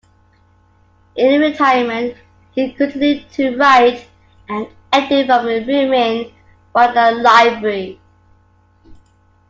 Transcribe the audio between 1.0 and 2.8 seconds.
In retirement he